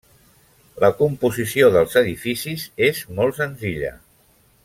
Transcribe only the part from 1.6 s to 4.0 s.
dels edificis és molt senzilla.